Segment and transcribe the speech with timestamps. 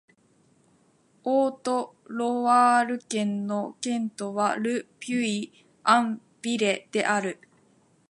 [1.25, 6.19] オート＝ロワール県の県都はル・ピュイ＝アン＝
[6.55, 7.39] ヴレである